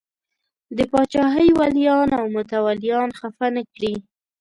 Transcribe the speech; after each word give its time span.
د 0.77 0.79
پاچاهۍ 0.91 1.49
ولیان 1.59 2.09
او 2.19 2.25
متولیان 2.35 3.09
خفه 3.19 3.47
نه 3.55 3.63
کړي. 3.73 3.93